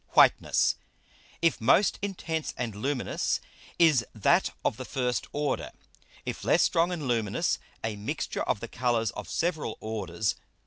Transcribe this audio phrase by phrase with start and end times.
[0.13, 0.77] Whiteness,
[1.43, 3.39] if most intense and luminous,
[3.77, 5.69] is that of the first Order,
[6.25, 10.35] if less strong and luminous, a Mixture of the Colours of several Orders.